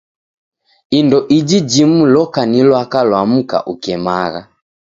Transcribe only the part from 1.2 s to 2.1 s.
iji jimu